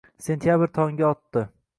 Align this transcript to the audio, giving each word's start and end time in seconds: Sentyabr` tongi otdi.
Sentyabr` 0.27 0.71
tongi 0.77 1.05
otdi. 1.09 1.45